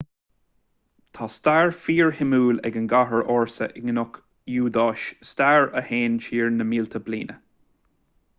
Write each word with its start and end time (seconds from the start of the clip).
tá 1.17 1.27
stair 1.33 1.73
fíorshuimiúil 1.79 2.61
ag 2.69 2.79
an 2.81 2.87
gcathair 2.93 3.21
ársa 3.35 3.69
i 3.81 3.85
gcnoic 3.85 4.19
iúidáis 4.55 5.05
stair 5.35 5.71
a 5.83 5.87
théann 5.93 6.19
siar 6.29 6.53
na 6.57 6.71
mílte 6.73 7.05
bliain 7.11 7.37